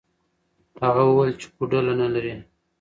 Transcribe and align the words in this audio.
هغه 0.83 1.01
وویل 1.05 1.33
چې 1.41 1.47
کوډله 1.55 1.93
نه 2.01 2.07
لري. 2.13 2.33